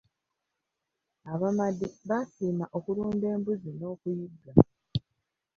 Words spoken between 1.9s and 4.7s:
baasiima okulunda embuzi n'okuyigga.